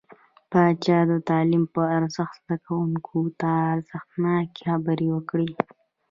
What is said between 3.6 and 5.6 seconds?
ارزښتناکې خبرې وکړې.